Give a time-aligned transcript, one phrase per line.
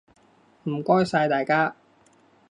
[0.63, 1.75] 唔該晒大家！